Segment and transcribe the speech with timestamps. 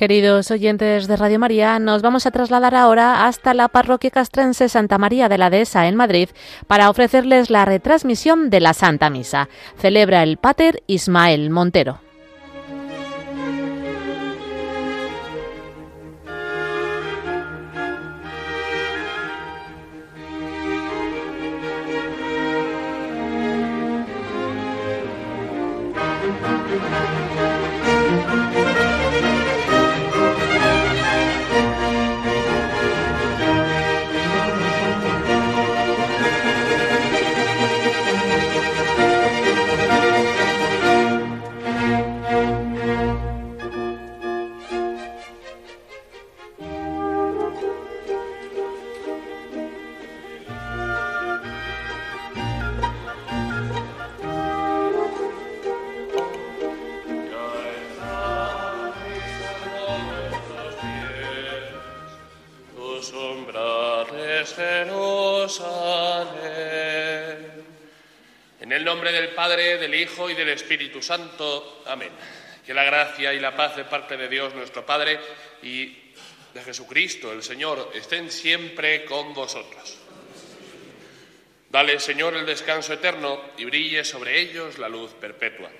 [0.00, 4.96] Queridos oyentes de Radio María, nos vamos a trasladar ahora hasta la parroquia castrense Santa
[4.96, 6.30] María de la Dehesa en Madrid
[6.66, 9.50] para ofrecerles la retransmisión de la Santa Misa.
[9.76, 12.09] Celebra el Pater Ismael Montero.
[69.82, 71.82] Y del Espíritu Santo.
[71.86, 72.10] Amén.
[72.66, 75.18] Que la gracia y la paz de parte de Dios nuestro Padre
[75.62, 75.86] y
[76.52, 79.96] de Jesucristo el Señor estén siempre con vosotros.
[81.70, 85.70] Dale, Señor, el descanso eterno y brille sobre ellos la luz perpetua.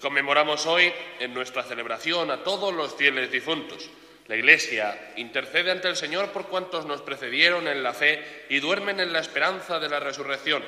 [0.00, 3.90] Conmemoramos hoy en nuestra celebración a todos los fieles difuntos.
[4.28, 9.00] La Iglesia intercede ante el Señor por cuantos nos precedieron en la fe y duermen
[9.00, 10.62] en la esperanza de la resurrección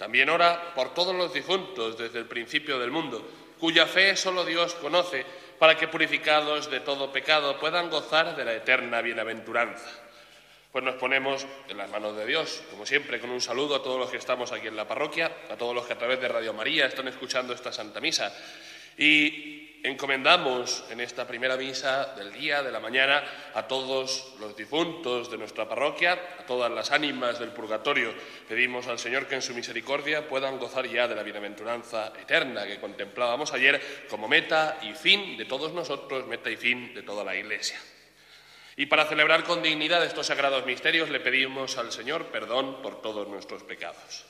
[0.00, 3.22] también ora por todos los difuntos desde el principio del mundo,
[3.60, 5.26] cuya fe solo Dios conoce,
[5.58, 9.90] para que purificados de todo pecado puedan gozar de la eterna bienaventuranza.
[10.72, 14.00] Pues nos ponemos en las manos de Dios, como siempre, con un saludo a todos
[14.00, 16.54] los que estamos aquí en la parroquia, a todos los que a través de Radio
[16.54, 18.34] María están escuchando esta Santa Misa.
[18.96, 23.22] Y encomendamos en esta primera misa del día, de la mañana,
[23.54, 28.12] a todos los difuntos de nuestra parroquia, a todas las ánimas del purgatorio.
[28.48, 32.80] Pedimos al Señor que en su misericordia puedan gozar ya de la bienaventuranza eterna que
[32.80, 37.34] contemplábamos ayer como meta y fin de todos nosotros, meta y fin de toda la
[37.34, 37.78] Iglesia.
[38.76, 43.28] Y para celebrar con dignidad estos sagrados misterios le pedimos al Señor perdón por todos
[43.28, 44.29] nuestros pecados.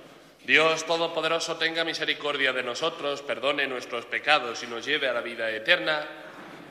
[0.43, 5.49] Dios Todopoderoso tenga misericordia de nosotros, perdone nuestros pecados y nos lleve a la vida
[5.51, 6.05] eterna.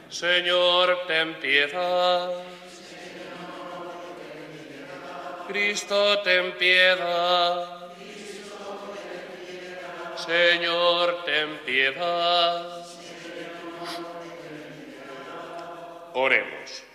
[0.08, 2.30] Señor, ten piedad.
[5.46, 7.80] Cristo, ten piedad.
[10.16, 12.86] Señor, ten piedad.
[16.14, 16.89] Oremos.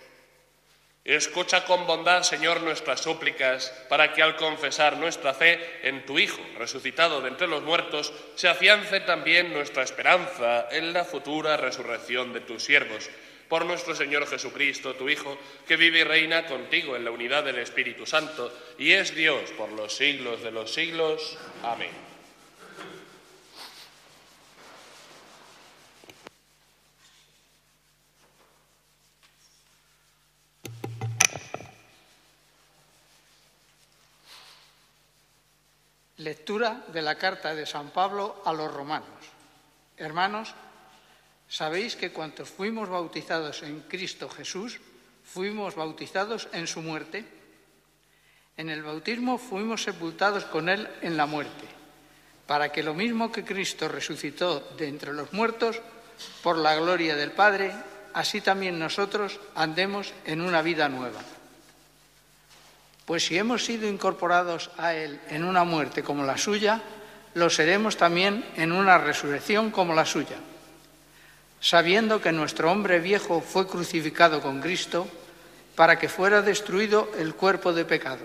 [1.06, 6.42] Escucha con bondad, Señor, nuestras súplicas, para que al confesar nuestra fe en tu Hijo,
[6.58, 12.40] resucitado de entre los muertos, se afiance también nuestra esperanza en la futura resurrección de
[12.40, 13.08] tus siervos.
[13.48, 17.58] Por nuestro Señor Jesucristo, tu Hijo, que vive y reina contigo en la unidad del
[17.58, 21.38] Espíritu Santo, y es Dios por los siglos de los siglos.
[21.62, 22.05] Amén.
[36.18, 39.08] Lectura de la carta de San Pablo a los romanos.
[39.98, 40.54] Hermanos,
[41.46, 44.80] sabéis que cuantos fuimos bautizados en Cristo Jesús,
[45.24, 47.24] fuimos bautizados en su muerte.
[48.56, 51.66] En el bautismo fuimos sepultados con Él en la muerte,
[52.46, 55.82] para que lo mismo que Cristo resucitó de entre los muertos,
[56.42, 57.74] por la gloria del Padre,
[58.14, 61.20] así también nosotros andemos en una vida nueva.
[63.06, 66.82] Pues si hemos sido incorporados a Él en una muerte como la suya,
[67.34, 70.36] lo seremos también en una resurrección como la suya,
[71.60, 75.06] sabiendo que nuestro hombre viejo fue crucificado con Cristo
[75.76, 78.24] para que fuera destruido el cuerpo de pecado.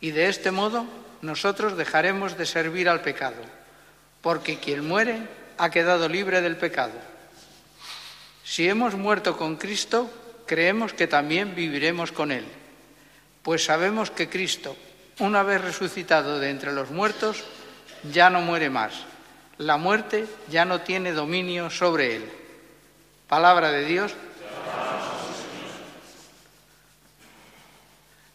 [0.00, 0.86] Y de este modo
[1.20, 3.42] nosotros dejaremos de servir al pecado,
[4.22, 5.28] porque quien muere
[5.58, 6.94] ha quedado libre del pecado.
[8.44, 10.10] Si hemos muerto con Cristo,
[10.46, 12.46] creemos que también viviremos con Él
[13.44, 14.74] pues sabemos que Cristo,
[15.18, 17.44] una vez resucitado de entre los muertos,
[18.10, 18.94] ya no muere más.
[19.58, 22.32] La muerte ya no tiene dominio sobre él.
[23.28, 24.14] Palabra de Dios.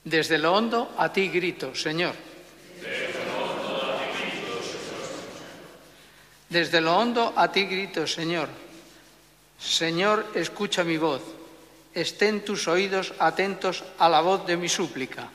[0.03, 2.13] Desde lo hondo a ti grito, Señor.
[6.49, 8.47] Desde lo hondo a ti grito, Señor.
[9.59, 11.38] Señor, escucha mi voz.
[11.99, 15.27] Estén tus oídos atentos a la voz de mi súplica.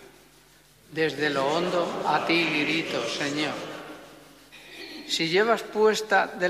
[0.89, 3.53] Desde lo hondo a ti grito, Señor.
[5.07, 6.49] Si llevas cuenta de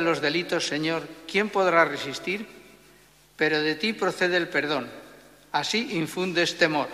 [0.00, 2.48] los delitos, Señor, ¿quién podrá resistir?
[3.36, 4.88] Pero de ti procede el perdón.
[5.52, 6.88] Así infundes temor.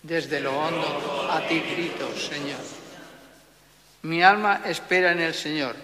[0.00, 2.62] Desde lo hondo a ti grito, Señor.
[4.02, 5.74] Mi alma espera en el Señor,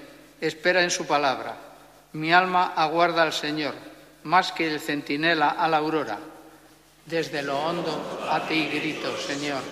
[0.40, 1.67] espera en su palabra.
[2.12, 3.74] Mi alma aguarda al Señor,
[4.24, 6.18] más que el centinela a la aurora.
[7.06, 9.62] Desde lo hondo a ti grito, Señor.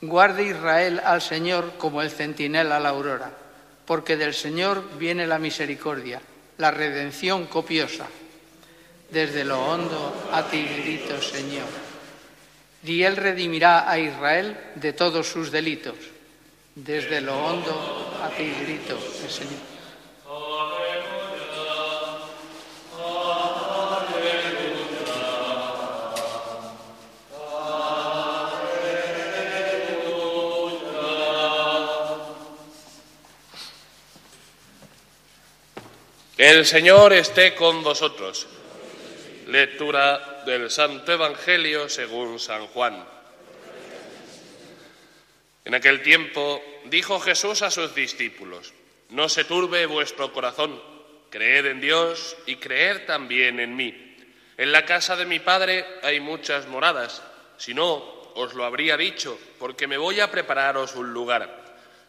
[0.00, 3.32] Guarde Israel al Señor como el centinela a la aurora
[3.88, 6.20] porque del Señor viene la misericordia,
[6.58, 8.06] la redención copiosa.
[9.10, 11.64] Desde lo hondo a ti grito, Señor.
[12.84, 15.96] Y Él redimirá a Israel de todos sus delitos.
[16.74, 19.77] Desde lo hondo a ti grito, Señor.
[36.38, 38.46] El Señor esté con vosotros.
[39.48, 43.04] Lectura del Santo Evangelio según San Juan.
[45.64, 48.72] En aquel tiempo dijo Jesús a sus discípulos,
[49.08, 50.80] No se turbe vuestro corazón,
[51.28, 54.16] creed en Dios y creed también en mí.
[54.56, 57.20] En la casa de mi Padre hay muchas moradas,
[57.56, 57.96] si no,
[58.36, 61.64] os lo habría dicho, porque me voy a prepararos un lugar.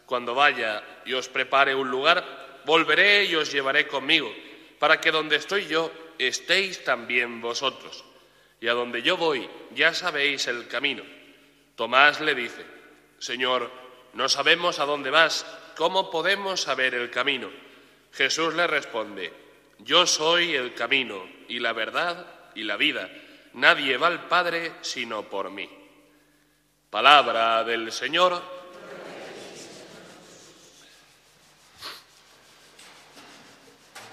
[0.06, 4.32] Cuando vaya y os prepare un lugar, volveré y os llevaré conmigo,
[4.78, 8.04] para que donde estoy yo estéis también vosotros.
[8.60, 11.02] Y a donde yo voy ya sabéis el camino.
[11.76, 12.64] Tomás le dice,
[13.18, 13.70] Señor,
[14.12, 15.46] no sabemos a dónde vas,
[15.76, 17.50] ¿cómo podemos saber el camino?
[18.12, 19.32] Jesús le responde,
[19.78, 23.08] Yo soy el camino y la verdad y la vida.
[23.54, 25.68] Nadie va al Padre sino por mí.
[26.90, 28.59] Palabra del Señor.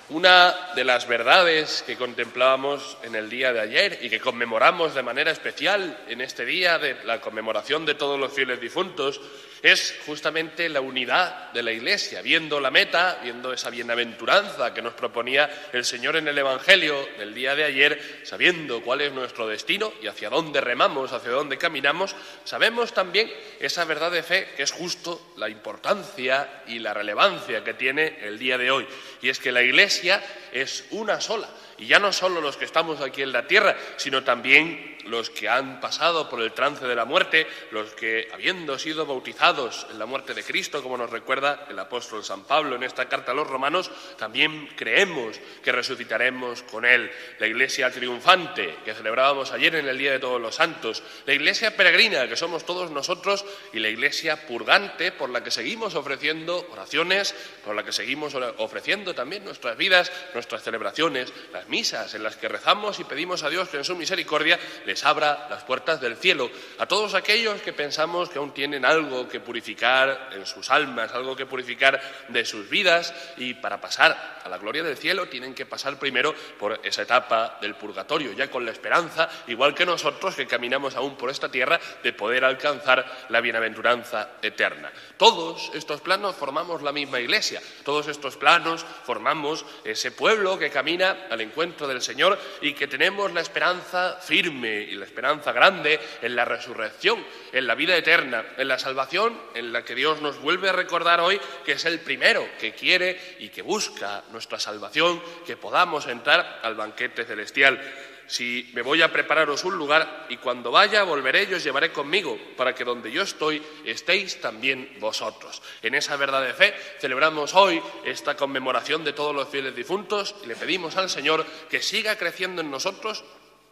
[0.09, 5.04] Una de las verdades que contemplábamos en el día de ayer y que conmemoramos de
[5.04, 9.19] manera especial en este día de la conmemoración de todos los fieles difuntos
[9.62, 14.94] es justamente la unidad de la Iglesia, viendo la meta, viendo esa bienaventuranza que nos
[14.94, 19.94] proponía el Señor en el Evangelio del día de ayer, sabiendo cuál es nuestro destino
[20.01, 24.71] y hacia dónde remamos, hacia dónde caminamos, sabemos también esa verdad de fe que es
[24.71, 28.88] justo la importancia y la relevancia que tiene el día de hoy.
[29.21, 31.50] Y es que la Iglesia es una sola.
[31.80, 35.48] Y ya no solo los que estamos aquí en la tierra, sino también los que
[35.48, 40.06] han pasado por el trance de la muerte, los que, habiendo sido bautizados en la
[40.06, 43.48] muerte de Cristo, como nos recuerda el apóstol San Pablo en esta carta a los
[43.48, 47.10] romanos, también creemos que resucitaremos con Él.
[47.40, 51.78] La iglesia triunfante que celebrábamos ayer en el Día de Todos los Santos, la iglesia
[51.78, 57.33] peregrina que somos todos nosotros y la iglesia purgante por la que seguimos ofreciendo oraciones,
[57.64, 62.50] por la que seguimos ofreciendo también nuestras vidas, nuestras celebraciones, las misas en las que
[62.50, 64.60] rezamos y pedimos a Dios que en su misericordia
[65.04, 69.37] abra las puertas del cielo a todos aquellos que pensamos que aún tienen algo que
[69.40, 74.58] purificar en sus almas, algo que purificar de sus vidas y para pasar a la
[74.58, 78.72] gloria del cielo tienen que pasar primero por esa etapa del purgatorio, ya con la
[78.72, 84.32] esperanza, igual que nosotros que caminamos aún por esta tierra, de poder alcanzar la bienaventuranza
[84.42, 84.92] eterna.
[85.18, 91.28] Todos estos planos formamos la misma iglesia, todos estos planos formamos ese pueblo que camina
[91.30, 96.36] al encuentro del Señor y que tenemos la esperanza firme y la esperanza grande en
[96.36, 100.69] la resurrección, en la vida eterna, en la salvación, en la que Dios nos vuelve
[100.69, 105.57] a recordar hoy que es el primero que quiere y que busca nuestra salvación, que
[105.57, 107.80] podamos entrar al banquete celestial.
[108.28, 112.38] Si me voy a prepararos un lugar y cuando vaya volveré y os llevaré conmigo,
[112.57, 115.62] para que donde yo estoy estéis también vosotros.
[115.81, 120.48] En esa verdad de fe celebramos hoy esta conmemoración de todos los fieles difuntos y
[120.48, 123.24] le pedimos al Señor que siga creciendo en nosotros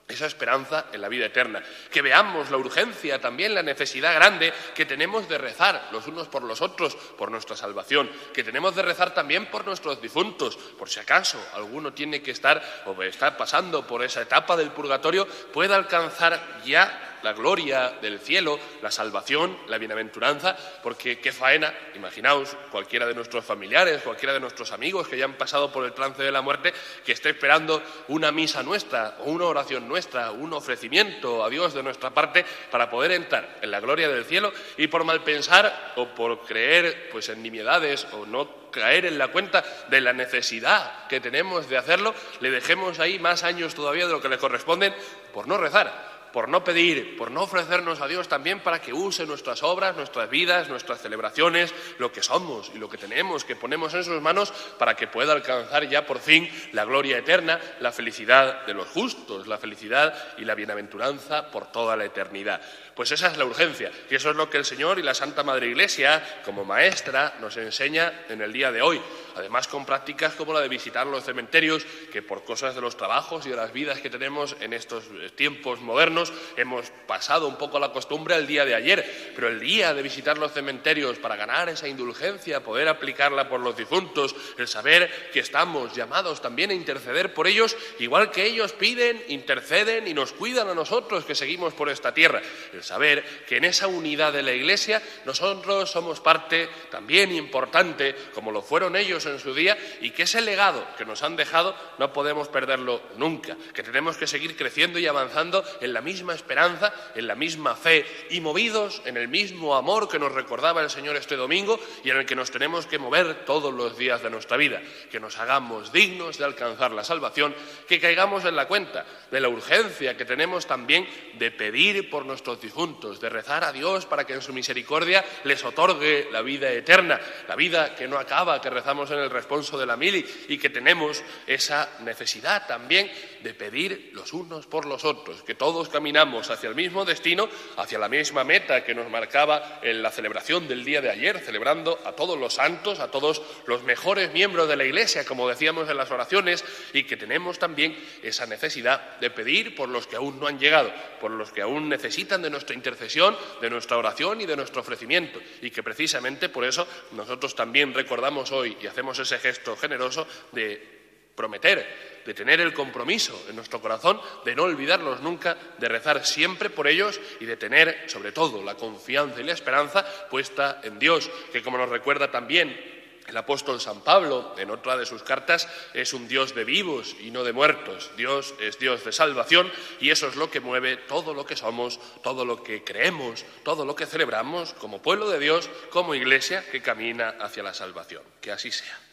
[0.08, 1.64] esa esperanza en la vida eterna.
[1.92, 6.44] Que veamos la urgencia, también la necesidad grande que tenemos de rezar los unos por
[6.44, 11.00] los otros por nuestra salvación, que tenemos de rezar también por nuestros difuntos, por si
[11.00, 16.62] acaso alguno tiene que estar o estar pasando por esa etapa del purgatorio, pueda alcanzar
[16.66, 23.16] ya la gloria del cielo, la salvación, la bienaventuranza, porque qué faena, imaginaos, cualquiera de
[23.16, 26.42] nuestros familiares, cualquiera de nuestros amigos que ya han pasado por el trance de la
[26.42, 26.74] muerte,
[27.06, 31.84] que esté esperando una misa nuestra o una oración nuestra, un ofrecimiento a Dios de
[31.84, 36.08] nuestra parte para poder entrar en la gloria del cielo y por mal pensar o
[36.08, 41.22] por creer pues en nimiedades o no caer en la cuenta de la necesidad que
[41.22, 44.94] tenemos de hacerlo, le dejemos ahí más años todavía de lo que le corresponden
[45.34, 49.25] por no rezar por no pedir, por no ofrecernos a Dios también para que use
[49.25, 53.94] nuestras obras, nuestras vidas, nuestras celebraciones, lo que somos y lo que tenemos, que ponemos
[53.94, 58.65] en sus manos para que pueda alcanzar ya por fin la gloria eterna, la felicidad
[58.65, 62.60] de los justos, la felicidad y la bienaventuranza por toda la eternidad.
[62.96, 63.92] Pues esa es la urgencia.
[64.10, 67.58] Y eso es lo que el Señor y la Santa Madre Iglesia, como maestra, nos
[67.58, 69.02] enseña en el día de hoy.
[69.36, 73.46] Además, con prácticas como la de visitar los cementerios, que por cosas de los trabajos
[73.46, 75.04] y de las vidas que tenemos en estos
[75.36, 79.94] tiempos modernos, hemos pasado un poco la costumbre al día de ayer, pero el día
[79.94, 85.32] de visitar los cementerios para ganar esa indulgencia, poder aplicarla por los difuntos, el saber
[85.34, 90.32] que estamos llamados también a interceder por ellos, igual que ellos piden, interceden y nos
[90.32, 92.42] cuidan a nosotros que seguimos por esta tierra,
[92.86, 98.62] saber que en esa unidad de la Iglesia nosotros somos parte también importante, como lo
[98.62, 102.48] fueron ellos en su día, y que ese legado que nos han dejado no podemos
[102.48, 107.36] perderlo nunca, que tenemos que seguir creciendo y avanzando en la misma esperanza, en la
[107.36, 111.80] misma fe y movidos en el mismo amor que nos recordaba el Señor este domingo
[112.04, 115.20] y en el que nos tenemos que mover todos los días de nuestra vida, que
[115.20, 117.56] nos hagamos dignos de alcanzar la salvación,
[117.88, 122.60] que caigamos en la cuenta de la urgencia que tenemos también de pedir por nuestros
[122.75, 127.17] difuntos, de rezar a Dios para que en su misericordia les otorgue la vida eterna,
[127.48, 130.70] la vida que no acaba, que rezamos en el responso de la mili y que
[130.70, 133.10] tenemos esa necesidad también
[133.46, 137.48] de pedir los unos por los otros, que todos caminamos hacia el mismo destino,
[137.78, 142.00] hacia la misma meta que nos marcaba en la celebración del día de ayer, celebrando
[142.06, 145.98] a todos los santos, a todos los mejores miembros de la Iglesia, como decíamos en
[145.98, 150.48] las oraciones, y que tenemos también esa necesidad de pedir por los que aún no
[150.48, 154.56] han llegado, por los que aún necesitan de nuestra intercesión, de nuestra oración y de
[154.56, 159.78] nuestro ofrecimiento, y que precisamente por eso nosotros también recordamos hoy y hacemos ese gesto
[159.78, 161.05] generoso de
[161.36, 166.70] prometer, de tener el compromiso en nuestro corazón, de no olvidarlos nunca, de rezar siempre
[166.70, 171.30] por ellos y de tener, sobre todo, la confianza y la esperanza puesta en Dios,
[171.51, 172.96] que como nos recuerda también
[173.27, 177.32] el apóstol San Pablo, en otra de sus cartas, es un Dios de vivos y
[177.32, 178.12] no de muertos.
[178.15, 182.00] Dios es Dios de salvación y eso es lo que mueve todo lo que somos,
[182.22, 186.82] todo lo que creemos, todo lo que celebramos como pueblo de Dios, como iglesia que
[186.82, 188.22] camina hacia la salvación.
[188.42, 189.05] Que así sea.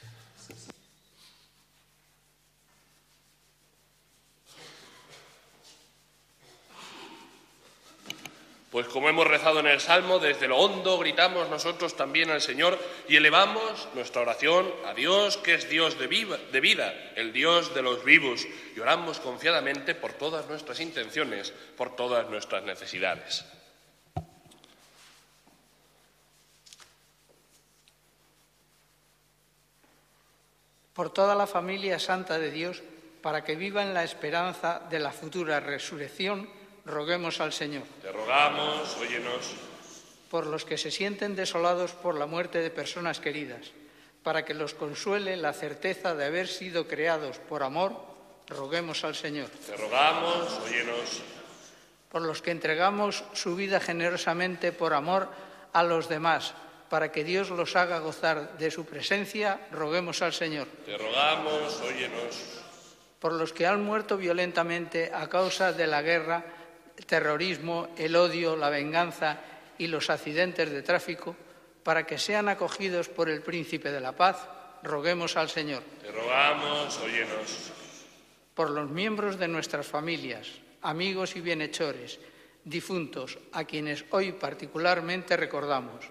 [8.73, 12.79] Pues como hemos rezado en el Salmo, desde lo hondo gritamos nosotros también al Señor
[13.07, 18.02] y elevamos nuestra oración a Dios, que es Dios de, vida, el Dios de los
[18.02, 23.45] vivos, y oramos confiadamente por todas nuestras intenciones, por todas nuestras necesidades.
[30.95, 32.83] Por toda la familia santa de Dios,
[33.21, 37.85] para que viva en la esperanza de la futura resurrección, roguemos al Señor.
[38.01, 39.55] Te rogamos, óyenos.
[40.31, 43.73] Por los que se sienten desolados por la muerte de personas queridas,
[44.23, 47.93] para que los consuele la certeza de haber sido creados por amor,
[48.49, 49.49] roguemos al Señor.
[49.67, 51.23] Te rogamos, óyenos.
[52.09, 55.29] Por los que entregamos su vida generosamente por amor
[55.73, 56.55] a los demás,
[56.89, 60.69] para que Dios los haga gozar de su presencia, roguemos al Señor.
[60.85, 62.61] Te rogamos, óyenos.
[63.19, 66.45] Por los que han muerto violentamente a causa de la guerra,
[66.97, 69.41] el terrorismo, el odio, la venganza
[69.79, 71.37] y los accidentes de tráfico,
[71.83, 74.49] para que sean acogidos por el Príncipe de la Paz,
[74.83, 75.83] roguemos al Señor.
[76.01, 77.73] Te rogamos, óyenos.
[78.55, 80.49] Por los miembros de nuestras familias,
[80.83, 82.21] amigos y bienhechores,
[82.65, 86.05] difuntos, a quienes hoy particularmente recordamos,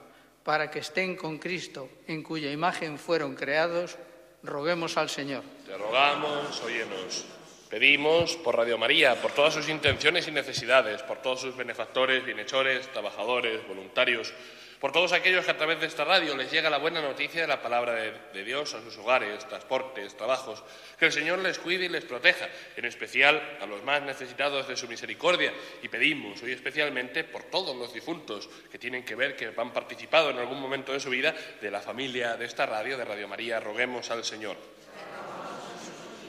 [0.44, 3.98] para que estén con Cristo, en cuya imagen fueron creados,
[4.44, 5.44] roguemos al Señor.
[5.66, 7.26] Te rogamos, óyenos.
[7.72, 12.92] Pedimos por Radio María, por todas sus intenciones y necesidades, por todos sus benefactores, bienhechores,
[12.92, 14.34] trabajadores, voluntarios,
[14.82, 17.48] por todos aquellos que a través de esta radio les llega la buena noticia de
[17.48, 20.62] la palabra de, Dios a sus hogares, transportes, trabajos,
[21.00, 24.75] que el Señor les cuide y les proteja, en especial a los más necesitados de
[24.75, 25.54] su misericordia.
[25.82, 30.32] Y pedimos hoy especialmente por todos los difuntos que tienen que ver, que han participado
[30.32, 33.62] en algún momento de su vida, de la familia de esta radio, de Radio María,
[33.62, 34.58] roguemos al Señor.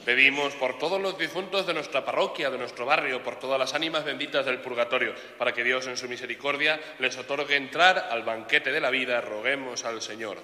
[0.05, 4.03] Pedimos por todos los difuntos de nuestra parroquia, de nuestro barrio, por todas las ánimas
[4.03, 8.81] benditas del purgatorio, para que Dios en su misericordia les otorgue entrar al banquete de
[8.81, 9.21] la vida.
[9.21, 10.37] Roguemos al Señor.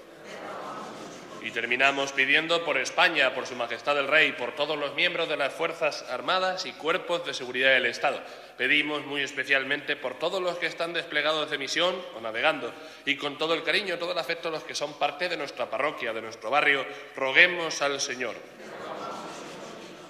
[1.42, 5.36] Y terminamos pidiendo por España, por Su Majestad el Rey, por todos los miembros de
[5.38, 8.20] las Fuerzas Armadas y cuerpos de seguridad del Estado.
[8.58, 12.72] Pedimos muy especialmente por todos los que están desplegados de misión o navegando
[13.06, 16.12] y con todo el cariño, todo el afecto los que son parte de nuestra parroquia,
[16.12, 16.84] de nuestro barrio.
[17.16, 18.34] Roguemos al Señor.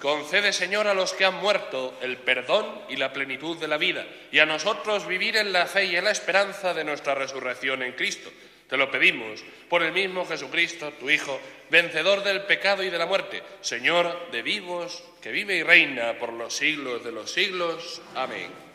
[0.01, 4.03] Concede, Señor, a los que han muerto el perdón y la plenitud de la vida,
[4.31, 7.93] y a nosotros vivir en la fe y en la esperanza de nuestra resurrección en
[7.93, 8.31] Cristo.
[8.67, 11.39] Te lo pedimos por el mismo Jesucristo, tu Hijo,
[11.69, 16.33] vencedor del pecado y de la muerte, Señor de vivos, que vive y reina por
[16.33, 18.01] los siglos de los siglos.
[18.15, 18.70] Amén.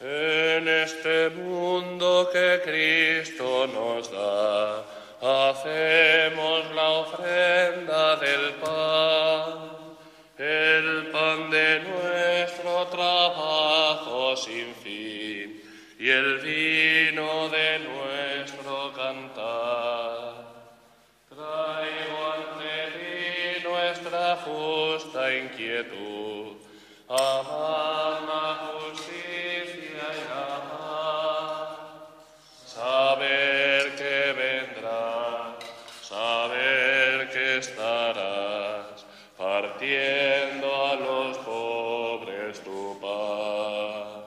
[0.00, 4.78] En este mundo que Cristo nos da,
[5.20, 9.76] hacemos la ofrenda del pan,
[10.38, 15.62] el pan de nuestro trabajo sin fin
[15.98, 20.46] y el vino de nuestro cantar.
[21.28, 26.56] Traigo ante ti nuestra justa inquietud.
[27.06, 28.19] Amar
[36.20, 39.06] saber que estarás
[39.38, 44.24] partiendo a los pobres tu paz.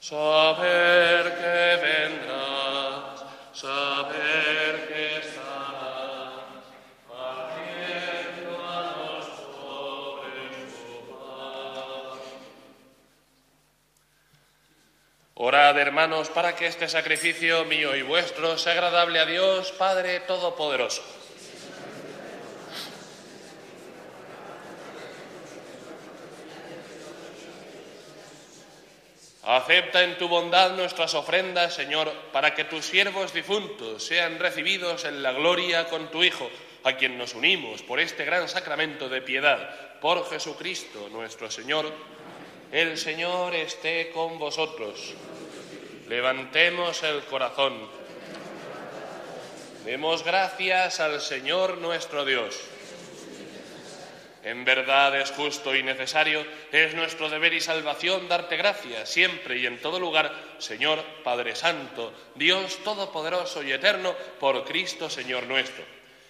[0.00, 0.91] Saber
[16.34, 21.00] para que este sacrificio mío y vuestro sea agradable a Dios, Padre Todopoderoso.
[29.44, 35.22] Acepta en tu bondad nuestras ofrendas, Señor, para que tus siervos difuntos sean recibidos en
[35.22, 36.50] la gloria con tu Hijo,
[36.82, 41.92] a quien nos unimos por este gran sacramento de piedad, por Jesucristo nuestro Señor.
[42.72, 45.14] El Señor esté con vosotros.
[46.12, 47.72] Levantemos el corazón.
[49.86, 52.60] Demos gracias al Señor nuestro Dios.
[54.44, 59.64] En verdad es justo y necesario, es nuestro deber y salvación darte gracias siempre y
[59.64, 65.82] en todo lugar, Señor Padre Santo, Dios Todopoderoso y Eterno, por Cristo Señor nuestro.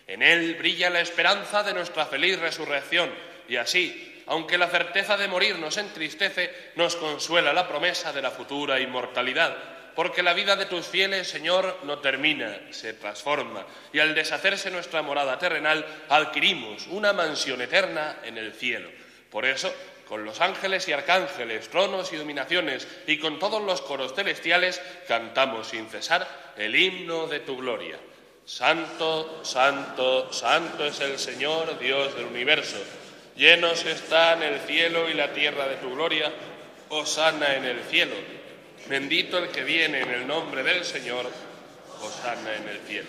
[0.07, 3.11] En Él brilla la esperanza de nuestra feliz resurrección
[3.49, 8.31] y así, aunque la certeza de morir nos entristece, nos consuela la promesa de la
[8.31, 9.57] futura inmortalidad
[9.95, 15.03] porque la vida de tus fieles, Señor, no termina, se transforma, y al deshacerse nuestra
[15.03, 18.91] morada terrenal, adquirimos una mansión eterna en el cielo.
[19.31, 19.73] Por eso,
[20.09, 25.69] con los ángeles y arcángeles, tronos y dominaciones, y con todos los coros celestiales, cantamos
[25.69, 27.99] sin cesar el himno de tu gloria.
[28.45, 32.79] Santo, santo, santo es el Señor, Dios del universo.
[33.37, 36.33] Llenos están el cielo y la tierra de tu gloria.
[36.89, 38.15] Osana en el cielo.
[38.87, 41.31] Bendito el que viene en el nombre del Señor,
[42.01, 43.09] Hosanna en el cielo.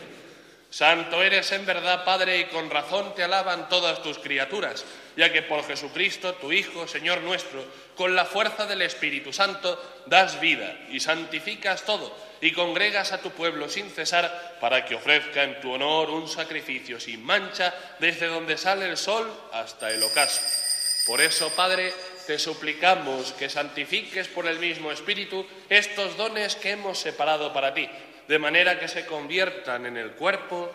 [0.69, 5.41] Santo eres en verdad, Padre, y con razón te alaban todas tus criaturas, ya que
[5.41, 7.63] por Jesucristo, tu Hijo, Señor nuestro,
[7.95, 13.31] con la fuerza del Espíritu Santo, das vida y santificas todo, y congregas a tu
[13.31, 18.57] pueblo sin cesar, para que ofrezca en tu honor un sacrificio sin mancha, desde donde
[18.57, 20.41] sale el sol hasta el ocaso.
[21.07, 21.93] Por eso, Padre,
[22.27, 27.89] te suplicamos que santifiques por el mismo Espíritu estos dones que hemos separado para ti,
[28.27, 30.69] de manera que se conviertan en el cuerpo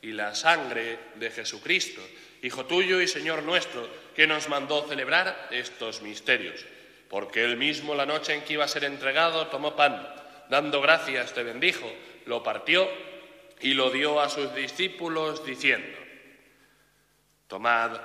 [0.00, 2.00] y la sangre de Jesucristo,
[2.40, 6.64] Hijo tuyo y Señor nuestro, que nos mandó celebrar estos misterios.
[7.10, 11.32] Porque él mismo la noche en que iba a ser entregado tomó pan, dando gracias
[11.32, 11.90] te bendijo,
[12.26, 12.88] lo partió
[13.60, 15.98] y lo dio a sus discípulos diciendo,
[17.46, 18.00] Tomad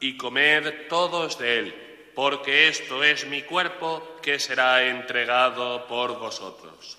[0.00, 6.98] y comed todos de él porque esto es mi cuerpo que será entregado por vosotros.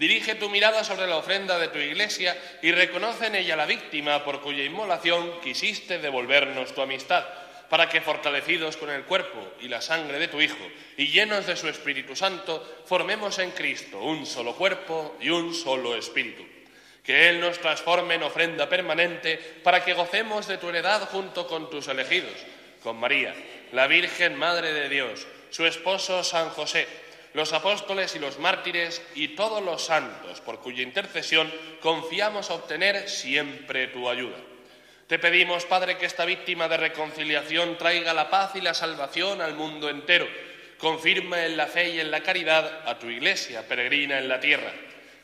[0.00, 4.24] Dirige tu mirada sobre la ofrenda de tu iglesia y reconoce en ella la víctima
[4.24, 7.22] por cuya inmolación quisiste devolvernos tu amistad
[7.68, 11.54] para que fortalecidos con el cuerpo y la sangre de tu Hijo y llenos de
[11.54, 16.46] su Espíritu Santo, formemos en Cristo un solo cuerpo y un solo Espíritu.
[17.04, 21.68] Que Él nos transforme en ofrenda permanente para que gocemos de tu heredad junto con
[21.68, 22.36] tus elegidos,
[22.82, 23.34] con María,
[23.72, 26.88] la Virgen Madre de Dios, su esposo San José,
[27.32, 33.88] los apóstoles y los mártires y todos los santos, por cuya intercesión confiamos obtener siempre
[33.88, 34.36] tu ayuda.
[35.06, 39.54] Te pedimos, Padre, que esta víctima de reconciliación traiga la paz y la salvación al
[39.54, 40.28] mundo entero.
[40.78, 44.72] Confirma en la fe y en la caridad a tu iglesia peregrina en la tierra,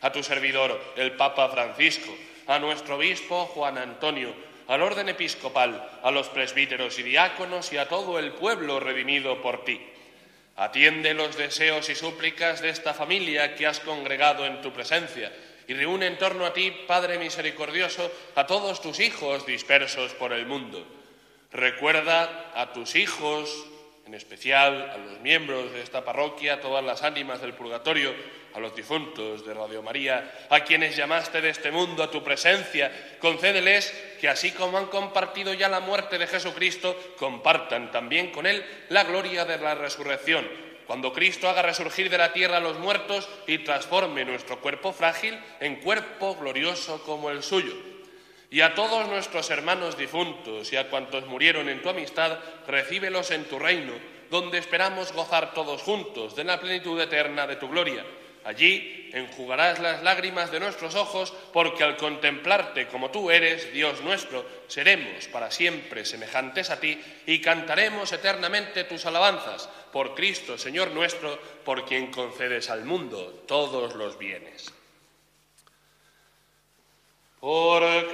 [0.01, 2.13] a tu servidor, el Papa Francisco,
[2.49, 4.35] a nuestro obispo Juan Antonio,
[4.69, 9.65] al orden episcopal, a los presbíteros y diáconos y a todo el pueblo redimido por
[9.65, 9.81] ti.
[10.57, 15.31] Atiende los deseos y súplicas de esta familia que has congregado en tu presencia
[15.69, 20.47] y reúne en torno a ti, Padre misericordioso, a todos tus hijos dispersos por el
[20.47, 20.87] mundo.
[21.53, 23.67] Recuerda a tus hijos,
[24.07, 28.15] en especial a los miembros de esta parroquia, a todas las ánimas del purgatorio,
[28.55, 33.17] a los difuntos de Radio María, a quienes llamaste de este mundo a tu presencia,
[33.19, 38.65] concédeles que así como han compartido ya la muerte de Jesucristo, compartan también con Él
[38.91, 43.29] la gloria de la resurrección cuando Cristo haga resurgir de la tierra a los muertos
[43.49, 47.96] y transforme nuestro cuerpo frágil en cuerpo glorioso como el suyo.
[48.51, 53.45] Y a todos nuestros hermanos difuntos y a cuantos murieron en tu amistad, recíbelos en
[53.45, 53.93] tu reino,
[54.31, 58.05] donde esperamos gozar todos juntos de la plenitud eterna de tu gloria
[58.47, 64.47] Allí enjugarás las lágrimas de nuestros ojos, porque al contemplarte como tú eres, Dios nuestro,
[64.69, 71.41] seremos para siempre semejantes a ti y cantaremos eternamente tus alabanzas por Cristo, Señor nuestro,
[71.65, 74.73] por quien concedes al mundo todos los bienes.
[77.41, 77.83] Por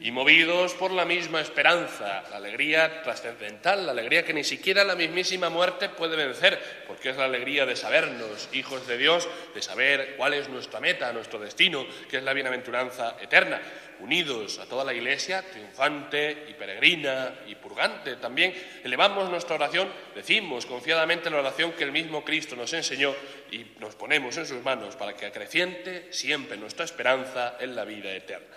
[0.00, 4.96] Y movidos por la misma esperanza, la alegría trascendental, la alegría que ni siquiera la
[4.96, 10.14] mismísima muerte puede vencer, porque es la alegría de sabernos hijos de Dios, de saber
[10.16, 13.60] cuál es nuestra meta, nuestro destino, que es la bienaventuranza eterna
[14.00, 20.66] unidos a toda la Iglesia, triunfante y peregrina y purgante también, elevamos nuestra oración, decimos
[20.66, 23.14] confiadamente la oración que el mismo Cristo nos enseñó
[23.50, 28.12] y nos ponemos en sus manos para que acreciente siempre nuestra esperanza en la vida
[28.12, 28.56] eterna.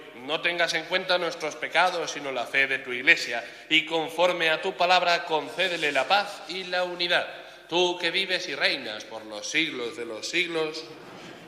[0.25, 4.61] No tengas en cuenta nuestros pecados, sino la fe de tu Iglesia, y conforme a
[4.61, 7.27] tu palabra concédele la paz y la unidad.
[7.67, 10.83] Tú que vives y reinas por los siglos de los siglos,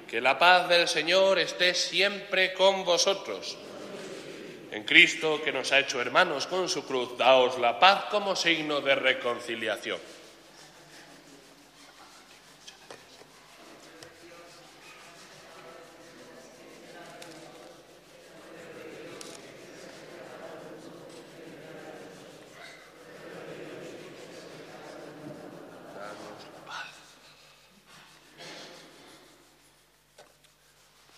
[0.09, 3.57] que la paz del Señor esté siempre con vosotros.
[4.71, 8.81] En Cristo, que nos ha hecho hermanos con su cruz, daos la paz como signo
[8.81, 9.99] de reconciliación.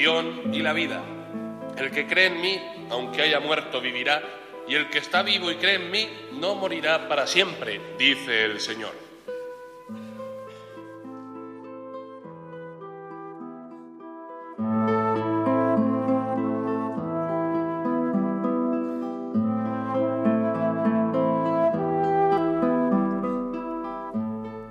[0.00, 1.02] Y la vida.
[1.76, 2.58] El que cree en mí,
[2.88, 4.22] aunque haya muerto, vivirá,
[4.66, 6.08] y el que está vivo y cree en mí,
[6.40, 8.92] no morirá para siempre, dice el Señor.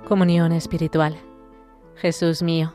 [0.08, 1.16] Comunión espiritual.
[1.94, 2.74] Jesús mío,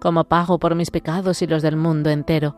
[0.00, 2.56] como pago por mis pecados y los del mundo entero,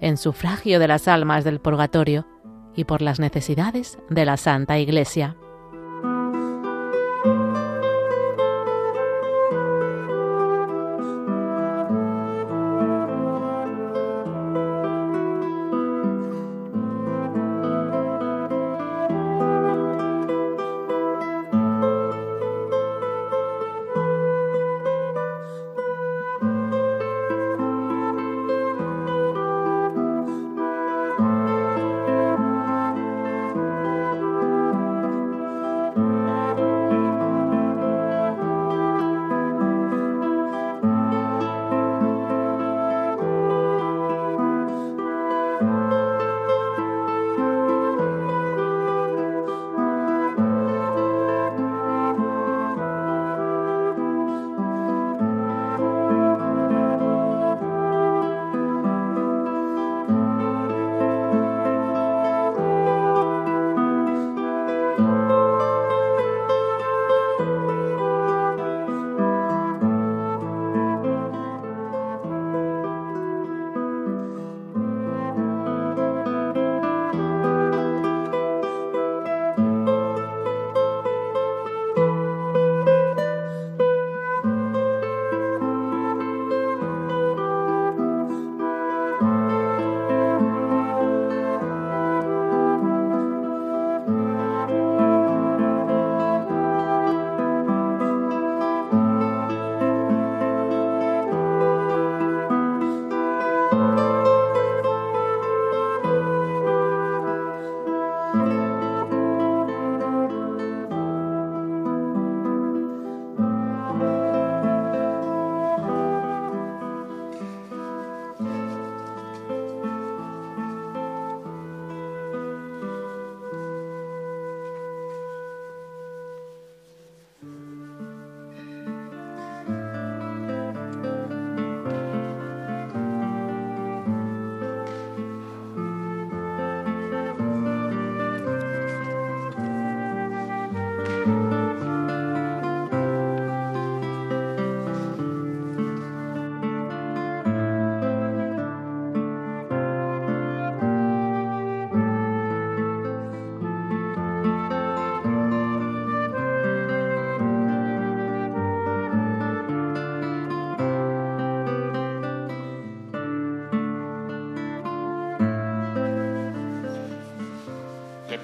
[0.00, 2.26] en sufragio de las almas del purgatorio
[2.74, 5.36] y por las necesidades de la Santa Iglesia.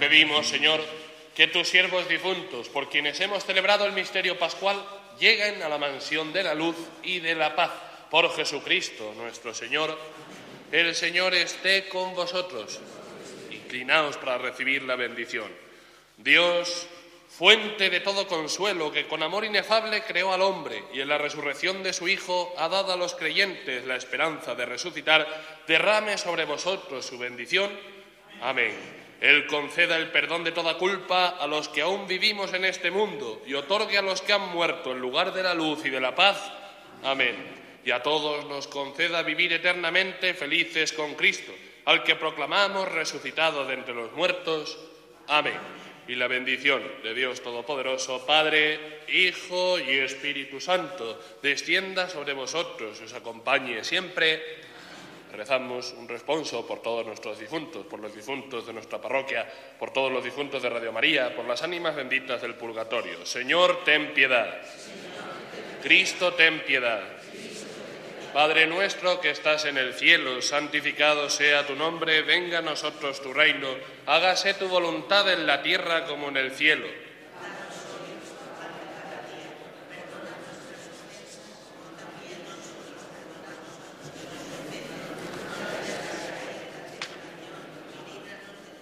[0.09, 0.85] Pedimos, Señor,
[1.35, 4.85] que tus siervos difuntos, por quienes hemos celebrado el misterio pascual,
[5.19, 7.71] lleguen a la mansión de la luz y de la paz.
[8.11, 9.99] Por Jesucristo nuestro Señor.
[10.71, 12.81] El Señor esté con vosotros.
[13.51, 15.51] Inclinaos para recibir la bendición.
[16.19, 16.87] Dios,
[17.31, 21.83] fuente de todo consuelo, que con amor inefable creó al hombre y en la resurrección
[21.83, 27.07] de su Hijo ha dado a los creyentes la esperanza de resucitar, derrame sobre vosotros
[27.07, 27.71] su bendición
[28.41, 29.04] Amén.
[29.21, 33.43] Él conceda el perdón de toda culpa a los que aún vivimos en este mundo
[33.47, 36.15] y otorgue a los que han muerto en lugar de la luz y de la
[36.15, 36.53] paz.
[37.03, 37.37] Amén.
[37.85, 41.53] Y a todos nos conceda vivir eternamente felices con Cristo,
[41.85, 44.79] al que proclamamos resucitado de entre los muertos.
[45.29, 45.59] Amén.
[46.07, 53.05] Y la bendición de Dios Todopoderoso, Padre, Hijo y Espíritu Santo, descienda sobre vosotros y
[53.05, 54.43] os acompañe siempre
[55.37, 59.47] Rezamos un responso por todos nuestros difuntos, por los difuntos de nuestra parroquia,
[59.79, 63.27] por todos los difuntos de Radio María, por las ánimas benditas del purgatorio.
[63.27, 64.61] Señor, ten piedad.
[65.83, 67.03] Cristo, ten piedad.
[68.33, 73.33] Padre nuestro que estás en el cielo, santificado sea tu nombre, venga a nosotros tu
[73.33, 73.69] reino,
[74.07, 76.87] hágase tu voluntad en la tierra como en el cielo.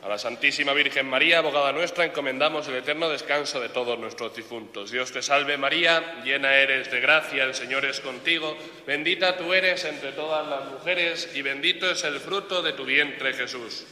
[0.02, 4.90] A la Santísima Virgen María, abogada nuestra, encomendamos el eterno descanso de todos nuestros difuntos.
[4.90, 9.84] Dios te salve María, llena eres de gracia, el Señor es contigo, bendita tú eres
[9.84, 13.86] entre todas las mujeres y bendito es el fruto de tu vientre Jesús.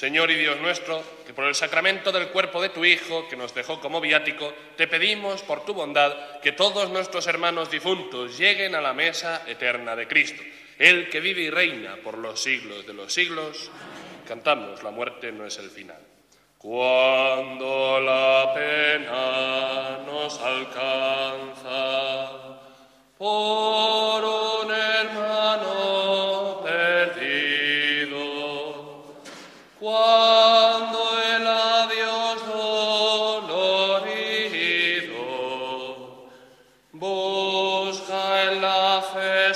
[0.00, 3.54] Señor y Dios nuestro, que por el sacramento del cuerpo de tu Hijo, que nos
[3.54, 8.80] dejó como viático, te pedimos por tu bondad que todos nuestros hermanos difuntos lleguen a
[8.80, 10.42] la mesa eterna de Cristo,
[10.78, 13.70] el que vive y reina por los siglos de los siglos.
[14.26, 16.00] Cantamos, la muerte no es el final.
[16.56, 21.68] Cuando la pena nos alcanza
[23.18, 25.39] por un hermano
[38.60, 39.54] la fe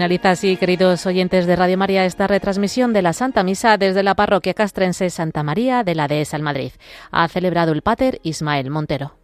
[0.00, 4.14] Finaliza así, queridos oyentes de Radio María, esta retransmisión de la Santa Misa desde la
[4.14, 6.72] parroquia castrense Santa María de la Dehesa en Madrid.
[7.10, 9.19] Ha celebrado el Pater Ismael Montero.